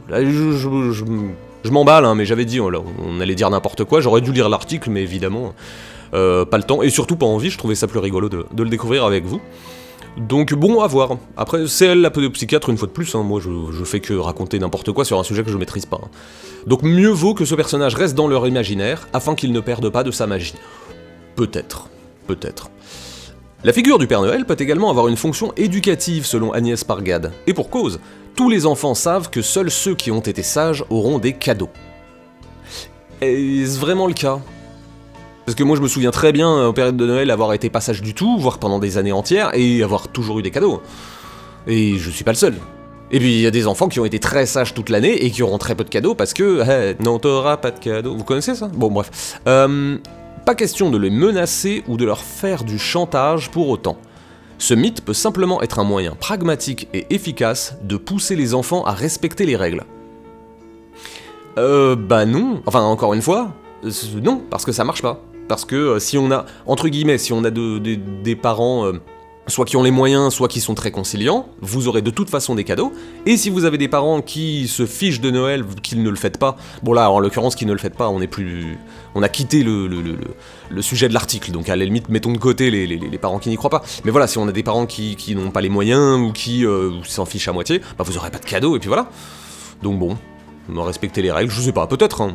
Là, 0.09 0.23
je, 0.23 1.69
m'emballe, 1.71 2.05
hein, 2.05 2.15
mais 2.15 2.25
j'avais 2.25 2.45
dit, 2.45 2.59
on, 2.59 2.69
on 2.99 3.21
allait 3.21 3.35
dire 3.35 3.49
n'importe 3.49 3.83
quoi, 3.85 4.01
j'aurais 4.01 4.21
dû 4.21 4.31
lire 4.31 4.49
l'article, 4.49 4.89
mais 4.89 5.01
évidemment, 5.01 5.53
euh, 6.13 6.45
pas 6.45 6.57
le 6.57 6.63
temps, 6.63 6.81
et 6.81 6.89
surtout 6.89 7.15
pas 7.15 7.25
envie, 7.25 7.49
je 7.49 7.57
trouvais 7.57 7.75
ça 7.75 7.87
plus 7.87 7.99
rigolo 7.99 8.29
de, 8.29 8.45
le 8.55 8.69
découvrir 8.69 9.05
avec 9.05 9.25
vous. 9.25 9.41
Donc 10.17 10.53
bon, 10.53 10.81
à 10.81 10.87
voir. 10.87 11.17
Après, 11.37 11.65
c'est 11.67 11.87
elle 11.87 12.01
la 12.01 12.11
pédopsychiatre 12.11 12.69
une 12.69 12.77
fois 12.77 12.87
de 12.87 12.93
plus, 12.93 13.15
hein. 13.15 13.23
moi 13.23 13.41
je, 13.41 13.83
fais 13.83 13.99
que 13.99 14.13
raconter 14.13 14.59
n'importe 14.59 14.91
quoi 14.91 15.05
sur 15.05 15.19
un 15.19 15.23
sujet 15.23 15.43
que 15.43 15.49
je 15.49 15.57
maîtrise 15.57 15.87
pas. 15.87 15.99
Hein. 16.03 16.09
Donc 16.67 16.83
mieux 16.83 17.09
vaut 17.09 17.33
que 17.33 17.45
ce 17.45 17.55
personnage 17.55 17.95
reste 17.95 18.13
dans 18.13 18.27
leur 18.27 18.47
imaginaire, 18.47 19.07
afin 19.13 19.33
qu'il 19.33 19.51
ne 19.51 19.59
perde 19.59 19.89
pas 19.89 20.03
de 20.03 20.11
sa 20.11 20.27
magie. 20.27 20.53
Peut-être, 21.35 21.89
peut-être. 22.27 22.69
La 23.63 23.73
figure 23.73 23.97
du 23.97 24.07
Père 24.07 24.21
Noël 24.21 24.45
peut 24.45 24.57
également 24.59 24.89
avoir 24.89 25.07
une 25.07 25.15
fonction 25.17 25.51
éducative 25.57 26.25
selon 26.25 26.51
Agnès 26.51 26.83
Pargade, 26.83 27.31
et 27.47 27.53
pour 27.53 27.71
cause, 27.71 27.99
tous 28.35 28.49
les 28.49 28.65
enfants 28.67 28.93
savent 28.93 29.29
que 29.29 29.41
seuls 29.41 29.71
ceux 29.71 29.95
qui 29.95 30.11
ont 30.11 30.19
été 30.19 30.43
sages 30.43 30.83
auront 30.89 31.17
des 31.17 31.33
cadeaux. 31.33 31.69
Est-ce 33.21 33.79
vraiment 33.79 34.05
le 34.05 34.13
cas? 34.13 34.39
Parce 35.45 35.55
que 35.55 35.63
moi 35.63 35.75
je 35.75 35.81
me 35.81 35.87
souviens 35.87 36.11
très 36.11 36.31
bien 36.31 36.49
euh, 36.49 36.67
aux 36.67 36.73
périodes 36.73 36.97
de 36.97 37.05
Noël 37.05 37.31
avoir 37.31 37.53
été 37.53 37.69
passage 37.69 38.01
du 38.01 38.13
tout, 38.13 38.37
voire 38.37 38.59
pendant 38.59 38.79
des 38.79 38.97
années 38.97 39.11
entières, 39.11 39.51
et 39.53 39.83
avoir 39.83 40.07
toujours 40.07 40.39
eu 40.39 40.41
des 40.41 40.51
cadeaux. 40.51 40.81
Et 41.67 41.97
je 41.97 42.09
suis 42.09 42.23
pas 42.23 42.31
le 42.31 42.37
seul. 42.37 42.55
Et 43.11 43.19
puis 43.19 43.33
il 43.33 43.41
y 43.41 43.47
a 43.47 43.51
des 43.51 43.67
enfants 43.67 43.89
qui 43.89 43.99
ont 43.99 44.05
été 44.05 44.19
très 44.19 44.45
sages 44.45 44.73
toute 44.73 44.89
l'année 44.89 45.23
et 45.23 45.29
qui 45.29 45.43
auront 45.43 45.57
très 45.57 45.75
peu 45.75 45.83
de 45.83 45.89
cadeaux 45.89 46.15
parce 46.15 46.33
que 46.33 46.63
eh, 46.67 47.03
non 47.03 47.19
t'auras 47.19 47.57
pas 47.57 47.71
de 47.71 47.79
cadeaux. 47.79 48.15
Vous 48.15 48.23
connaissez 48.23 48.55
ça? 48.55 48.69
Bon 48.73 48.89
bref. 48.89 49.39
Euh, 49.47 49.97
pas 50.45 50.55
question 50.55 50.89
de 50.89 50.97
les 50.97 51.09
menacer 51.09 51.83
ou 51.87 51.95
de 51.95 52.05
leur 52.05 52.19
faire 52.19 52.63
du 52.63 52.79
chantage 52.79 53.51
pour 53.51 53.69
autant. 53.69 53.97
Ce 54.57 54.73
mythe 54.73 55.01
peut 55.01 55.13
simplement 55.13 55.61
être 55.61 55.79
un 55.79 55.83
moyen 55.83 56.15
pragmatique 56.15 56.87
et 56.93 57.05
efficace 57.09 57.77
de 57.83 57.97
pousser 57.97 58.35
les 58.35 58.53
enfants 58.53 58.83
à 58.85 58.91
respecter 58.91 59.45
les 59.45 59.55
règles. 59.55 59.83
Euh, 61.57 61.95
bah 61.95 62.25
non. 62.25 62.61
Enfin, 62.65 62.81
encore 62.81 63.13
une 63.13 63.21
fois, 63.21 63.51
euh, 63.83 63.91
non, 64.21 64.41
parce 64.49 64.65
que 64.65 64.71
ça 64.71 64.83
marche 64.83 65.01
pas. 65.01 65.21
Parce 65.47 65.65
que 65.65 65.75
euh, 65.75 65.99
si 65.99 66.17
on 66.17 66.31
a, 66.31 66.45
entre 66.65 66.87
guillemets, 66.87 67.17
si 67.17 67.33
on 67.33 67.43
a 67.43 67.51
des 67.51 68.35
parents 68.35 68.85
euh, 68.85 68.93
soit 69.47 69.65
qui 69.65 69.75
ont 69.75 69.83
les 69.83 69.91
moyens, 69.91 70.33
soit 70.33 70.47
qui 70.47 70.61
sont 70.61 70.73
très 70.73 70.91
conciliants, 70.91 71.47
vous 71.59 71.87
aurez 71.87 72.01
de 72.01 72.09
toute 72.09 72.29
façon 72.29 72.55
des 72.55 72.63
cadeaux. 72.63 72.93
Et 73.25 73.35
si 73.37 73.49
vous 73.49 73.65
avez 73.65 73.77
des 73.77 73.87
parents 73.87 74.21
qui 74.21 74.67
se 74.67 74.85
fichent 74.85 75.19
de 75.19 75.31
Noël, 75.31 75.65
qu'ils 75.81 76.01
ne 76.01 76.09
le 76.09 76.15
fêtent 76.15 76.37
pas, 76.37 76.55
bon 76.81 76.93
là, 76.93 77.11
en 77.11 77.19
l'occurrence, 77.19 77.55
qui 77.55 77.65
ne 77.65 77.73
le 77.73 77.77
fêtent 77.77 77.97
pas, 77.97 78.09
on 78.09 78.21
est 78.21 78.27
plus, 78.27 78.77
on 79.15 79.23
a 79.23 79.29
quitté 79.29 79.63
le, 79.63 79.89
sujet 80.81 81.09
de 81.09 81.13
l'article, 81.13 81.51
donc 81.51 81.69
à 81.69 81.75
la 81.75 81.85
limite, 81.85 82.09
mettons 82.09 82.31
de 82.31 82.37
côté 82.37 82.71
les, 82.71 83.17
parents 83.17 83.39
qui 83.39 83.49
n'y 83.49 83.57
croient 83.57 83.69
pas. 83.69 83.83
Mais 84.05 84.11
voilà, 84.11 84.27
si 84.27 84.37
on 84.37 84.47
a 84.47 84.51
des 84.51 84.63
parents 84.63 84.85
qui, 84.85 85.35
n'ont 85.35 85.51
pas 85.51 85.61
les 85.61 85.69
moyens 85.69 86.19
ou 86.21 86.31
qui 86.31 86.65
euh, 86.65 86.91
s'en 87.03 87.25
fichent 87.25 87.47
à 87.47 87.53
moitié, 87.53 87.81
bah 87.97 88.03
vous 88.05 88.17
aurez 88.17 88.31
pas 88.31 88.39
de 88.39 88.45
cadeaux, 88.45 88.75
et 88.75 88.79
puis 88.79 88.87
voilà. 88.87 89.09
Donc 89.81 89.99
bon, 89.99 90.17
respecter 90.69 91.21
les 91.21 91.31
règles, 91.31 91.51
je 91.51 91.61
sais 91.61 91.73
pas, 91.73 91.87
peut-être. 91.87 92.21
Hein. 92.21 92.33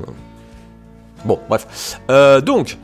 Bon, 1.24 1.40
bref. 1.48 2.00
donc, 2.44 2.76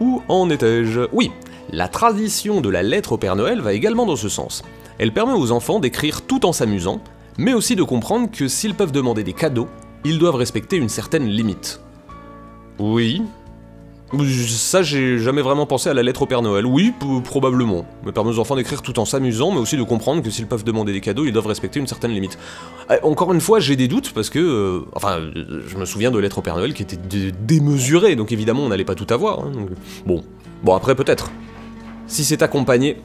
où 0.00 0.22
en 0.28 0.50
étais-je? 0.50 1.02
Oui, 1.12 1.30
la 1.70 1.88
tradition 1.88 2.60
de 2.60 2.68
la 2.68 2.82
lettre 2.82 3.12
au 3.12 3.18
Père 3.18 3.36
Noël 3.36 3.60
va 3.60 3.72
également 3.72 4.06
dans 4.06 4.16
ce 4.16 4.28
sens. 4.28 4.62
Elle 4.98 5.12
permet 5.12 5.32
aux 5.32 5.52
enfants 5.52 5.80
d'écrire 5.80 6.22
tout 6.22 6.44
en 6.46 6.52
s'amusant, 6.52 7.00
mais 7.38 7.54
aussi 7.54 7.76
de 7.76 7.82
comprendre 7.82 8.30
que 8.30 8.48
s'ils 8.48 8.74
peuvent 8.74 8.92
demander 8.92 9.24
des 9.24 9.32
cadeaux, 9.32 9.68
ils 10.04 10.18
doivent 10.18 10.36
respecter 10.36 10.76
une 10.76 10.88
certaine 10.88 11.26
limite. 11.26 11.80
Oui, 12.78 13.22
ça, 14.48 14.82
j'ai 14.82 15.18
jamais 15.18 15.42
vraiment 15.42 15.66
pensé 15.66 15.88
à 15.88 15.94
la 15.94 16.02
lettre 16.02 16.22
au 16.22 16.26
Père 16.26 16.42
Noël. 16.42 16.66
Oui, 16.66 16.92
probablement. 17.24 17.86
Mais 18.04 18.12
permet 18.12 18.30
aux 18.30 18.38
enfants 18.38 18.56
d'écrire 18.56 18.82
tout 18.82 18.98
en 18.98 19.04
s'amusant, 19.04 19.52
mais 19.52 19.58
aussi 19.58 19.76
de 19.76 19.82
comprendre 19.82 20.22
que 20.22 20.30
s'ils 20.30 20.46
peuvent 20.46 20.64
demander 20.64 20.92
des 20.92 21.00
cadeaux, 21.00 21.24
ils 21.24 21.32
doivent 21.32 21.46
respecter 21.46 21.80
une 21.80 21.86
certaine 21.86 22.12
limite. 22.12 22.38
Euh, 22.90 22.98
encore 23.02 23.32
une 23.32 23.40
fois, 23.40 23.58
j'ai 23.60 23.76
des 23.76 23.88
doutes 23.88 24.12
parce 24.12 24.30
que. 24.30 24.38
Euh, 24.38 24.80
enfin, 24.94 25.18
je 25.66 25.76
me 25.76 25.84
souviens 25.84 26.10
de 26.10 26.18
lettres 26.18 26.38
au 26.38 26.42
Père 26.42 26.56
Noël 26.56 26.74
qui 26.74 26.82
étaient 26.82 26.98
démesurées, 27.32 28.16
donc 28.16 28.32
évidemment, 28.32 28.62
on 28.62 28.68
n'allait 28.68 28.84
pas 28.84 28.94
tout 28.94 29.06
avoir. 29.10 29.40
Hein, 29.40 29.52
bon. 30.06 30.22
Bon, 30.62 30.74
après, 30.74 30.94
peut-être. 30.94 31.30
Si 32.06 32.24
c'est 32.24 32.42
accompagné. 32.42 32.98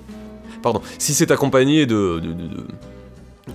Pardon. 0.61 0.81
Si 0.97 1.13
c'est 1.13 1.31
accompagné 1.31 1.85
de 1.85 2.21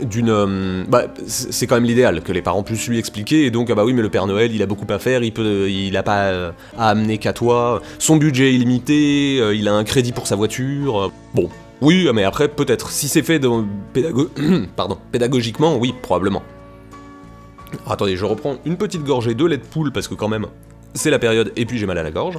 d'une 0.00 0.30
euh, 0.30 0.84
bah, 0.88 1.06
c'est 1.26 1.66
quand 1.66 1.74
même 1.74 1.84
l'idéal 1.84 2.22
que 2.22 2.32
les 2.32 2.42
parents 2.42 2.62
puissent 2.62 2.88
lui 2.88 2.98
expliquer 2.98 3.44
et 3.44 3.50
donc 3.50 3.68
ah 3.70 3.74
bah 3.74 3.84
oui 3.84 3.92
mais 3.92 4.02
le 4.02 4.08
Père 4.08 4.26
Noël 4.26 4.54
il 4.54 4.62
a 4.62 4.66
beaucoup 4.66 4.86
à 4.88 4.98
faire 4.98 5.22
il 5.22 5.32
peut 5.32 5.70
il 5.70 5.96
a 5.96 6.02
pas 6.02 6.24
euh, 6.24 6.52
à 6.78 6.90
amener 6.90 7.18
qu'à 7.18 7.32
toi. 7.32 7.82
Son 7.98 8.16
budget 8.16 8.50
est 8.50 8.54
illimité 8.54 9.38
euh, 9.40 9.54
il 9.54 9.68
a 9.68 9.74
un 9.74 9.84
crédit 9.84 10.12
pour 10.12 10.26
sa 10.26 10.36
voiture. 10.36 11.12
Bon 11.34 11.50
oui 11.80 12.08
mais 12.14 12.24
après 12.24 12.48
peut-être 12.48 12.90
si 12.90 13.08
c'est 13.08 13.22
fait 13.22 13.38
dans, 13.38 13.66
pardon 14.76 14.98
pédagogiquement 15.10 15.76
oui 15.76 15.94
probablement. 16.00 16.42
Attendez 17.86 18.16
je 18.16 18.24
reprends 18.24 18.56
une 18.64 18.76
petite 18.76 19.04
gorgée 19.04 19.34
de 19.34 19.44
lait 19.44 19.58
de 19.58 19.62
poule 19.62 19.92
parce 19.92 20.08
que 20.08 20.14
quand 20.14 20.28
même 20.28 20.46
c'est 20.94 21.10
la 21.10 21.18
période 21.18 21.52
et 21.56 21.66
puis 21.66 21.78
j'ai 21.78 21.86
mal 21.86 21.98
à 21.98 22.02
la 22.02 22.10
gorge. 22.10 22.38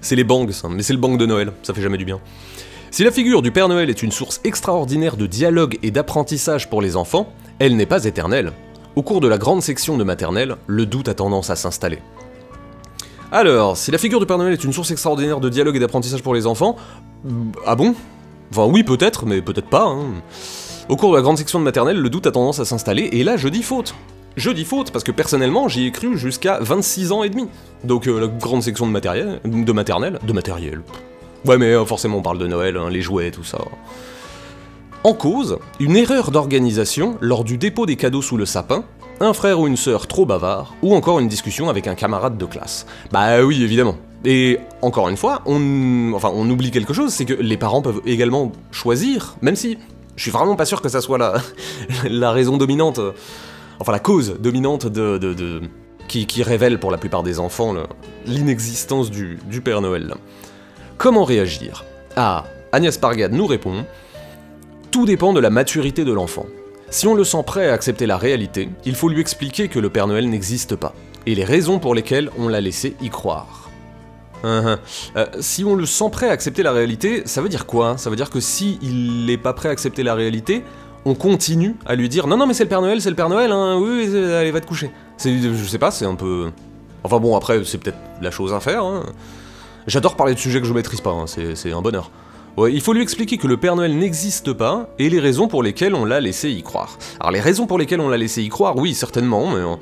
C'est 0.00 0.16
les 0.16 0.24
bangs 0.24 0.46
mais 0.70 0.82
c'est 0.82 0.92
le 0.92 0.98
bang 0.98 1.16
de 1.16 1.26
Noël 1.26 1.52
ça 1.62 1.74
fait 1.74 1.82
jamais 1.82 1.98
du 1.98 2.04
bien 2.04 2.20
si 2.94 3.02
la 3.02 3.10
figure 3.10 3.42
du 3.42 3.50
Père 3.50 3.66
Noël 3.66 3.90
est 3.90 4.04
une 4.04 4.12
source 4.12 4.40
extraordinaire 4.44 5.16
de 5.16 5.26
dialogue 5.26 5.80
et 5.82 5.90
d'apprentissage 5.90 6.70
pour 6.70 6.80
les 6.80 6.94
enfants, 6.94 7.26
elle 7.58 7.74
n'est 7.74 7.86
pas 7.86 8.04
éternelle. 8.04 8.52
Au 8.94 9.02
cours 9.02 9.20
de 9.20 9.26
la 9.26 9.36
grande 9.36 9.62
section 9.62 9.96
de 9.96 10.04
maternelle, 10.04 10.54
le 10.68 10.86
doute 10.86 11.08
a 11.08 11.14
tendance 11.14 11.50
à 11.50 11.56
s'installer. 11.56 11.98
Alors, 13.32 13.76
si 13.76 13.90
la 13.90 13.98
figure 13.98 14.20
du 14.20 14.26
Père 14.26 14.38
Noël 14.38 14.52
est 14.52 14.62
une 14.62 14.72
source 14.72 14.92
extraordinaire 14.92 15.40
de 15.40 15.48
dialogue 15.48 15.74
et 15.74 15.80
d'apprentissage 15.80 16.22
pour 16.22 16.36
les 16.36 16.46
enfants, 16.46 16.76
ah 17.66 17.74
bon? 17.74 17.96
Enfin 18.52 18.66
oui 18.66 18.84
peut-être, 18.84 19.26
mais 19.26 19.42
peut-être 19.42 19.68
pas. 19.68 19.86
Hein. 19.86 20.22
Au 20.88 20.94
cours 20.94 21.10
de 21.10 21.16
la 21.16 21.22
grande 21.22 21.38
section 21.38 21.58
de 21.58 21.64
maternelle, 21.64 21.98
le 21.98 22.10
doute 22.10 22.28
a 22.28 22.30
tendance 22.30 22.60
à 22.60 22.64
s'installer, 22.64 23.08
et 23.10 23.24
là 23.24 23.36
je 23.36 23.48
dis 23.48 23.64
faute. 23.64 23.96
Je 24.36 24.50
dis 24.50 24.64
faute, 24.64 24.92
parce 24.92 25.02
que 25.02 25.10
personnellement 25.10 25.66
j'y 25.66 25.86
ai 25.86 25.90
cru 25.90 26.16
jusqu'à 26.16 26.60
26 26.60 27.10
ans 27.10 27.24
et 27.24 27.28
demi. 27.28 27.48
Donc 27.82 28.06
euh, 28.06 28.20
la 28.20 28.28
grande 28.28 28.62
section 28.62 28.86
de 28.86 28.92
matériel, 28.92 29.40
de 29.44 29.72
maternelle, 29.72 30.20
de 30.24 30.32
matériel. 30.32 30.82
Ouais 31.44 31.58
mais 31.58 31.72
euh, 31.72 31.84
forcément 31.84 32.18
on 32.18 32.22
parle 32.22 32.38
de 32.38 32.46
Noël, 32.46 32.76
hein, 32.76 32.88
les 32.90 33.02
jouets, 33.02 33.30
tout 33.30 33.44
ça. 33.44 33.58
En 35.02 35.12
cause, 35.12 35.58
une 35.80 35.96
erreur 35.96 36.30
d'organisation 36.30 37.18
lors 37.20 37.44
du 37.44 37.58
dépôt 37.58 37.84
des 37.84 37.96
cadeaux 37.96 38.22
sous 38.22 38.38
le 38.38 38.46
sapin, 38.46 38.84
un 39.20 39.34
frère 39.34 39.60
ou 39.60 39.66
une 39.66 39.76
sœur 39.76 40.06
trop 40.06 40.24
bavard, 40.24 40.74
ou 40.82 40.94
encore 40.94 41.20
une 41.20 41.28
discussion 41.28 41.68
avec 41.68 41.86
un 41.86 41.94
camarade 41.94 42.38
de 42.38 42.46
classe. 42.46 42.86
Bah 43.12 43.42
oui, 43.42 43.62
évidemment. 43.62 43.96
Et 44.24 44.58
encore 44.80 45.10
une 45.10 45.18
fois, 45.18 45.42
on, 45.44 46.12
enfin, 46.14 46.30
on 46.34 46.48
oublie 46.48 46.70
quelque 46.70 46.94
chose, 46.94 47.12
c'est 47.12 47.26
que 47.26 47.34
les 47.34 47.58
parents 47.58 47.82
peuvent 47.82 48.00
également 48.06 48.52
choisir, 48.70 49.36
même 49.42 49.56
si 49.56 49.76
je 50.16 50.22
suis 50.22 50.30
vraiment 50.30 50.56
pas 50.56 50.64
sûr 50.64 50.80
que 50.80 50.88
ça 50.88 51.02
soit 51.02 51.18
la, 51.18 51.34
la 52.08 52.32
raison 52.32 52.56
dominante, 52.56 53.00
enfin 53.80 53.92
la 53.92 53.98
cause 53.98 54.38
dominante 54.40 54.86
de, 54.86 55.60
qui, 56.08 56.42
révèle 56.42 56.80
pour 56.80 56.90
la 56.90 56.96
plupart 56.96 57.22
des 57.22 57.38
enfants 57.40 57.74
l'inexistence 58.24 59.10
du 59.10 59.60
Père 59.62 59.82
Noël. 59.82 60.14
Comment 61.04 61.24
réagir? 61.24 61.84
Ah, 62.16 62.46
Agnès 62.72 62.96
Pargade 62.96 63.34
nous 63.34 63.46
répond 63.46 63.84
tout 64.90 65.04
dépend 65.04 65.34
de 65.34 65.40
la 65.40 65.50
maturité 65.50 66.02
de 66.02 66.14
l'enfant. 66.14 66.46
Si 66.88 67.06
on 67.06 67.14
le 67.14 67.24
sent 67.24 67.42
prêt 67.44 67.68
à 67.68 67.74
accepter 67.74 68.06
la 68.06 68.16
réalité, 68.16 68.70
il 68.86 68.94
faut 68.94 69.10
lui 69.10 69.20
expliquer 69.20 69.68
que 69.68 69.78
le 69.78 69.90
Père 69.90 70.06
Noël 70.06 70.30
n'existe 70.30 70.76
pas, 70.76 70.94
et 71.26 71.34
les 71.34 71.44
raisons 71.44 71.78
pour 71.78 71.94
lesquelles 71.94 72.30
on 72.38 72.48
l'a 72.48 72.62
laissé 72.62 72.96
y 73.02 73.10
croire. 73.10 73.68
Uh-huh. 74.44 74.78
Euh, 75.16 75.26
si 75.40 75.62
on 75.62 75.74
le 75.74 75.84
sent 75.84 76.08
prêt 76.10 76.30
à 76.30 76.32
accepter 76.32 76.62
la 76.62 76.72
réalité, 76.72 77.24
ça 77.26 77.42
veut 77.42 77.50
dire 77.50 77.66
quoi? 77.66 77.98
Ça 77.98 78.08
veut 78.08 78.16
dire 78.16 78.30
que 78.30 78.40
si 78.40 78.78
il 78.80 79.26
n'est 79.26 79.36
pas 79.36 79.52
prêt 79.52 79.68
à 79.68 79.72
accepter 79.72 80.04
la 80.04 80.14
réalité, 80.14 80.64
on 81.04 81.14
continue 81.14 81.76
à 81.84 81.96
lui 81.96 82.08
dire 82.08 82.26
non 82.26 82.38
non 82.38 82.46
mais 82.46 82.54
c'est 82.54 82.64
le 82.64 82.70
Père 82.70 82.80
Noël, 82.80 83.02
c'est 83.02 83.10
le 83.10 83.16
Père 83.16 83.28
Noël, 83.28 83.52
hein, 83.52 83.78
oui, 83.78 84.08
oui 84.10 84.32
allez 84.32 84.52
va 84.52 84.62
te 84.62 84.66
coucher. 84.66 84.90
Je 85.22 85.64
sais 85.66 85.78
pas, 85.78 85.90
c'est 85.90 86.06
un 86.06 86.14
peu. 86.14 86.50
Enfin 87.02 87.20
bon 87.20 87.36
après 87.36 87.62
c'est 87.66 87.76
peut-être 87.76 87.98
la 88.22 88.30
chose 88.30 88.54
à 88.54 88.60
faire. 88.60 88.84
Hein. 88.84 89.02
J'adore 89.86 90.16
parler 90.16 90.34
de 90.34 90.38
sujets 90.38 90.60
que 90.60 90.66
je 90.66 90.72
maîtrise 90.72 91.00
pas, 91.00 91.10
hein, 91.10 91.26
c'est 91.26 91.72
un 91.72 91.82
bonheur. 91.82 92.10
Ouais, 92.56 92.72
il 92.72 92.80
faut 92.80 92.92
lui 92.92 93.02
expliquer 93.02 93.36
que 93.36 93.48
le 93.48 93.56
Père 93.56 93.74
Noël 93.74 93.98
n'existe 93.98 94.52
pas 94.52 94.88
et 94.98 95.10
les 95.10 95.18
raisons 95.18 95.48
pour 95.48 95.62
lesquelles 95.62 95.94
on 95.94 96.04
l'a 96.04 96.20
laissé 96.20 96.50
y 96.50 96.62
croire. 96.62 96.98
Alors 97.18 97.32
les 97.32 97.40
raisons 97.40 97.66
pour 97.66 97.78
lesquelles 97.78 98.00
on 98.00 98.08
l'a 98.08 98.16
laissé 98.16 98.42
y 98.42 98.48
croire, 98.48 98.76
oui, 98.76 98.94
certainement, 98.94 99.50
mais 99.50 99.60
euh, 99.60 99.74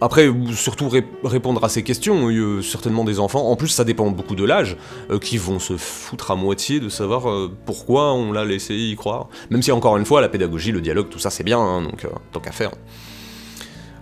après, 0.00 0.28
surtout 0.52 0.90
répondre 1.22 1.64
à 1.64 1.68
ces 1.68 1.84
questions, 1.84 2.28
euh, 2.28 2.60
certainement 2.60 3.04
des 3.04 3.20
enfants. 3.20 3.48
En 3.48 3.54
plus, 3.54 3.68
ça 3.68 3.84
dépend 3.84 4.10
beaucoup 4.10 4.34
de 4.34 4.44
l'âge, 4.44 4.76
euh, 5.10 5.20
qui 5.20 5.38
vont 5.38 5.60
se 5.60 5.76
foutre 5.76 6.32
à 6.32 6.36
moitié 6.36 6.80
de 6.80 6.88
savoir 6.88 7.50
pourquoi 7.64 8.12
on 8.14 8.32
l'a 8.32 8.44
laissé 8.44 8.74
y 8.74 8.96
croire. 8.96 9.28
Même 9.50 9.62
si, 9.62 9.70
encore 9.70 9.96
une 9.96 10.04
fois, 10.04 10.20
la 10.20 10.28
pédagogie, 10.28 10.72
le 10.72 10.80
dialogue, 10.80 11.08
tout 11.08 11.20
ça, 11.20 11.30
c'est 11.30 11.44
bien, 11.44 11.60
hein, 11.60 11.82
donc 11.82 12.04
tant 12.32 12.40
qu'à 12.40 12.52
faire. 12.52 12.72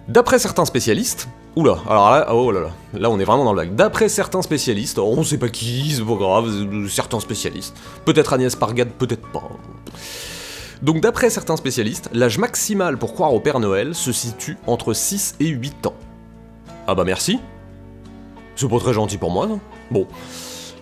D'après 0.08 0.38
certains 0.38 0.64
spécialistes, 0.64 1.28
oula, 1.56 1.78
alors 1.88 2.10
là, 2.10 2.34
oh 2.34 2.50
là 2.50 2.60
là, 2.60 2.70
là 2.94 3.10
on 3.10 3.18
est 3.18 3.24
vraiment 3.24 3.44
dans 3.44 3.52
le 3.52 3.62
blague. 3.62 3.74
D'après 3.74 4.08
certains 4.08 4.42
spécialistes, 4.42 4.98
on 4.98 5.22
sait 5.22 5.38
pas 5.38 5.48
qui, 5.48 5.92
c'est 5.92 6.04
pas 6.04 6.14
grave, 6.14 6.50
certains 6.88 7.20
spécialistes, 7.20 7.76
peut-être 8.04 8.32
Agnès 8.32 8.54
Pargade, 8.56 8.90
peut-être 8.90 9.26
pas. 9.28 9.48
Donc 10.82 11.00
d'après 11.00 11.30
certains 11.30 11.56
spécialistes, 11.56 12.10
l'âge 12.12 12.38
maximal 12.38 12.98
pour 12.98 13.14
croire 13.14 13.32
au 13.32 13.40
Père 13.40 13.60
Noël 13.60 13.94
se 13.94 14.12
situe 14.12 14.58
entre 14.66 14.92
6 14.92 15.36
et 15.40 15.46
8 15.46 15.86
ans. 15.86 15.94
Ah 16.86 16.94
bah 16.94 17.04
merci. 17.04 17.40
C'est 18.56 18.68
pas 18.68 18.78
très 18.78 18.92
gentil 18.92 19.16
pour 19.16 19.30
moi, 19.30 19.46
non 19.46 19.60
Bon. 19.90 20.06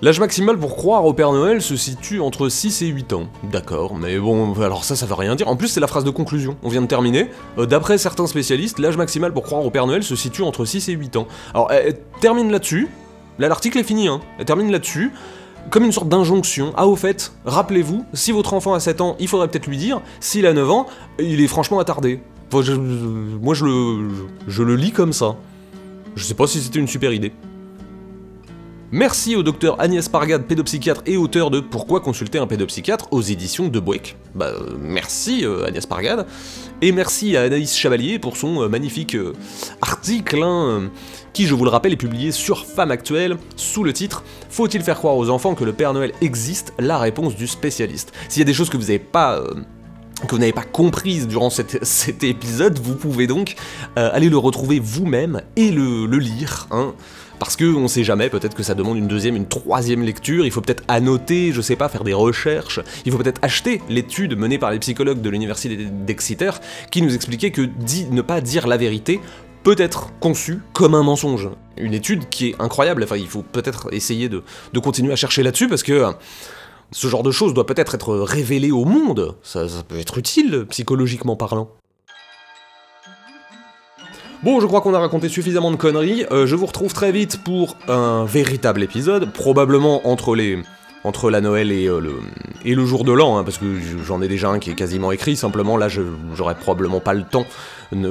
L'âge 0.05 0.19
maximal 0.19 0.59
pour 0.59 0.75
croire 0.75 1.05
au 1.05 1.13
Père 1.13 1.31
Noël 1.31 1.63
se 1.63 1.77
situe 1.77 2.19
entre 2.19 2.49
6 2.49 2.83
et 2.83 2.89
8 2.89 3.13
ans. 3.13 3.29
D'accord, 3.53 3.95
mais 3.95 4.19
bon, 4.19 4.53
alors 4.61 4.83
ça, 4.83 4.97
ça 4.97 5.07
veut 5.07 5.15
rien 5.15 5.37
dire. 5.37 5.47
En 5.47 5.55
plus, 5.55 5.69
c'est 5.69 5.79
la 5.79 5.87
phrase 5.87 6.03
de 6.03 6.11
conclusion. 6.11 6.57
On 6.65 6.69
vient 6.69 6.83
de 6.83 6.89
terminer. 6.89 7.31
Euh, 7.57 7.67
d'après 7.67 7.99
certains 7.99 8.27
spécialistes, 8.27 8.81
l'âge 8.81 8.97
maximal 8.97 9.33
pour 9.33 9.45
croire 9.45 9.65
au 9.65 9.71
Père 9.71 9.87
Noël 9.87 10.03
se 10.03 10.17
situe 10.17 10.43
entre 10.43 10.65
6 10.65 10.89
et 10.89 10.95
8 10.95 11.19
ans. 11.19 11.29
Alors, 11.55 11.71
elle, 11.71 12.01
termine 12.21 12.51
là-dessus. 12.51 12.89
Là, 13.39 13.47
l'article 13.47 13.79
est 13.79 13.85
fini, 13.85 14.09
hein. 14.09 14.21
Elle 14.41 14.45
termine 14.45 14.73
là-dessus 14.73 15.13
comme 15.71 15.85
une 15.85 15.93
sorte 15.93 16.09
d'injonction. 16.09 16.73
Ah, 16.77 16.89
au 16.89 16.97
fait, 16.97 17.33
rappelez-vous, 17.45 18.05
si 18.13 18.33
votre 18.33 18.55
enfant 18.55 18.75
a 18.75 18.81
7 18.81 19.03
ans, 19.03 19.15
il 19.21 19.29
faudrait 19.29 19.47
peut-être 19.47 19.69
lui 19.69 19.77
dire, 19.77 20.01
s'il 20.19 20.47
a 20.47 20.53
9 20.53 20.69
ans, 20.69 20.87
il 21.21 21.41
est 21.41 21.47
franchement 21.47 21.79
attardé. 21.79 22.21
moi, 22.51 22.63
je 22.65 22.73
le, 23.65 24.09
je 24.49 24.63
le 24.65 24.75
lis 24.75 24.91
comme 24.91 25.13
ça. 25.13 25.37
Je 26.17 26.25
sais 26.25 26.35
pas 26.35 26.49
si 26.49 26.61
c'était 26.61 26.81
une 26.81 26.89
super 26.89 27.13
idée. 27.13 27.33
Merci 28.95 29.37
au 29.37 29.43
docteur 29.43 29.81
Agnès 29.81 30.07
Pargade, 30.07 30.45
pédopsychiatre 30.45 31.01
et 31.07 31.17
auteur 31.17 31.51
de 31.51 31.61
Pourquoi 31.61 32.01
consulter 32.01 32.37
un 32.37 32.47
pédopsychiatre 32.47 33.09
aux 33.11 33.23
éditions 33.23 33.69
de 33.69 33.81
Boeck. 33.81 34.19
Bah, 34.35 34.49
euh, 34.49 34.75
merci 34.79 35.47
euh, 35.47 35.65
Agnès 35.65 35.87
Pargade. 35.87 36.27
Et 36.83 36.93
merci 36.93 37.35
à 37.35 37.45
Anaïs 37.45 37.75
Chevalier 37.75 38.19
pour 38.19 38.37
son 38.37 38.61
euh, 38.61 38.69
magnifique 38.69 39.17
article, 39.81 40.43
hein, 40.43 40.91
qui, 41.33 41.47
je 41.47 41.55
vous 41.55 41.65
le 41.65 41.71
rappelle, 41.71 41.95
est 41.95 41.97
publié 41.97 42.33
sur 42.33 42.67
Femme 42.67 42.91
Actuelle, 42.91 43.39
sous 43.57 43.83
le 43.83 43.95
titre 43.95 44.25
Faut-il 44.51 44.83
faire 44.83 44.99
croire 44.99 45.17
aux 45.17 45.31
enfants 45.31 45.55
que 45.55 45.65
le 45.65 45.73
Père 45.73 45.95
Noël 45.95 46.13
existe? 46.21 46.75
La 46.79 46.99
réponse 46.99 47.35
du 47.35 47.47
spécialiste. 47.47 48.13
S'il 48.29 48.41
y 48.41 48.43
a 48.43 48.47
des 48.47 48.53
choses 48.53 48.69
que 48.69 48.77
vous 48.77 48.83
n'avez 48.83 48.99
pas 48.99 49.43
que 50.29 50.35
vous 50.35 50.39
n'avez 50.39 50.53
pas 50.53 50.65
comprises 50.65 51.27
durant 51.27 51.49
cet, 51.83 52.23
épisode, 52.25 52.79
vous 52.79 52.95
pouvez 52.95 53.27
donc 53.27 53.55
aller 53.97 54.29
le 54.29 54.37
retrouver 54.37 54.79
vous-même 54.79 55.41
et 55.57 55.71
le, 55.71 56.05
le 56.05 56.19
lire. 56.19 56.69
Hein. 56.71 56.93
Parce 57.43 57.57
que 57.57 57.65
on 57.65 57.89
sait 57.89 58.05
jamais, 58.05 58.31
peut-être 58.31 58.55
que 58.55 58.63
ça 58.63 58.75
demande 58.75 58.99
une 58.99 59.09
deuxième, 59.09 59.35
une 59.35 59.49
troisième 59.49 60.05
lecture, 60.05 60.47
il 60.47 60.53
faut 60.53 60.61
peut-être 60.61 60.85
annoter, 60.87 61.51
je 61.51 61.61
sais 61.61 61.75
pas, 61.75 61.89
faire 61.89 62.05
des 62.05 62.13
recherches, 62.13 62.79
il 63.05 63.11
faut 63.11 63.19
peut-être 63.19 63.41
acheter 63.43 63.83
l'étude 63.89 64.39
menée 64.39 64.59
par 64.59 64.71
les 64.71 64.79
psychologues 64.79 65.21
de 65.21 65.29
l'université 65.29 65.75
d'Exeter 65.77 66.53
qui 66.93 67.03
nous 67.03 67.13
expliquait 67.17 67.51
que 67.51 67.63
ne 68.13 68.23
pas 68.23 68.41
dire 68.41 68.69
la 68.69 68.77
vérité 68.77 69.21
peut 69.65 69.75
être 69.77 70.13
conçu 70.21 70.61
comme 70.73 70.95
un 70.95 71.03
mensonge. 71.03 71.49
Une 71.77 71.95
étude 71.95 72.29
qui 72.29 72.51
est 72.51 72.55
incroyable, 72.61 73.03
enfin 73.03 73.17
il 73.17 73.27
faut 73.27 73.43
peut-être 73.43 73.93
essayer 73.93 74.29
de, 74.29 74.45
continuer 74.81 75.13
à 75.13 75.17
chercher 75.17 75.43
là-dessus 75.43 75.67
parce 75.67 75.83
que 75.83 76.13
ce 76.93 77.09
genre 77.09 77.25
de 77.25 77.33
choses 77.33 77.55
doit 77.55 77.67
peut-être 77.67 77.97
être 77.97 78.15
révélé 78.19 78.71
au 78.71 78.85
monde, 78.85 79.35
ça 79.43 79.67
peut 79.89 79.99
être 79.99 80.17
utile 80.17 80.65
psychologiquement 80.71 81.35
parlant. 81.35 81.71
Bon, 84.43 84.59
je 84.61 84.67
crois 84.67 84.81
qu'on 84.81 84.93
a 84.93 84.99
raconté 84.99 85.29
suffisamment 85.29 85.71
de 85.71 85.77
conneries. 85.77 86.27
Euh, 86.33 86.49
je 86.49 86.57
vous 86.57 86.67
retrouve 86.67 86.93
très 86.93 87.13
vite 87.13 87.45
pour 87.45 87.77
un 87.87 88.25
véritable 88.25 88.83
épisode, 88.83 89.31
probablement 89.33 90.09
entre 90.09 90.35
les 90.35 90.61
entre 91.05 91.31
la 91.31 91.41
Noël 91.41 91.71
et, 91.71 91.87
euh, 91.87 92.01
le, 92.01 92.15
et 92.65 92.75
le 92.75 92.85
jour 92.85 93.05
de 93.05 93.13
l'an, 93.13 93.37
hein, 93.37 93.45
parce 93.45 93.59
que 93.59 93.67
j'en 94.05 94.21
ai 94.21 94.27
déjà 94.27 94.49
un 94.51 94.59
qui 94.59 94.71
est 94.71 94.75
quasiment 94.75 95.13
écrit, 95.13 95.37
simplement 95.37 95.77
là 95.77 95.89
j'aurais 95.89 96.55
probablement 96.57 97.01
pas 97.01 97.13
le 97.13 97.23
temps, 97.23 97.45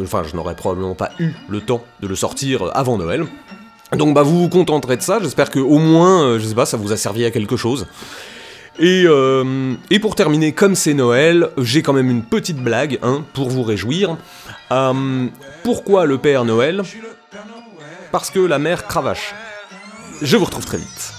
enfin 0.01 0.23
je 0.29 0.35
n'aurais 0.35 0.55
probablement 0.55 0.95
pas 0.95 1.11
eu 1.19 1.31
le 1.49 1.61
temps 1.61 1.83
de 2.01 2.07
le 2.07 2.15
sortir 2.15 2.69
avant 2.75 2.97
Noël. 2.97 3.25
Donc 3.97 4.13
bah 4.13 4.23
vous 4.23 4.41
vous 4.41 4.49
contenterez 4.49 4.95
de 4.97 5.01
ça, 5.01 5.19
j'espère 5.21 5.49
que 5.49 5.59
au 5.59 5.79
moins, 5.79 6.23
euh, 6.23 6.39
je 6.39 6.45
sais 6.45 6.55
pas, 6.55 6.65
ça 6.65 6.77
vous 6.77 6.93
a 6.93 6.97
servi 6.97 7.25
à 7.25 7.31
quelque 7.31 7.57
chose. 7.57 7.87
Et, 8.79 9.03
et 9.91 9.99
pour 9.99 10.15
terminer, 10.15 10.53
comme 10.53 10.75
c'est 10.75 10.93
Noël, 10.93 11.49
j'ai 11.57 11.83
quand 11.83 11.93
même 11.93 12.09
une 12.09 12.23
petite 12.23 12.57
blague, 12.57 12.99
hein, 13.03 13.23
pour 13.33 13.49
vous 13.49 13.61
réjouir. 13.61 14.17
Euh, 14.71 15.27
pourquoi 15.63 16.05
le 16.05 16.17
Père 16.17 16.45
Noël? 16.45 16.81
Parce 18.11 18.29
que 18.29 18.39
la 18.39 18.59
mère 18.59 18.87
cravache. 18.87 19.35
Je 20.21 20.37
vous 20.37 20.45
retrouve 20.45 20.65
très 20.65 20.77
vite. 20.77 21.13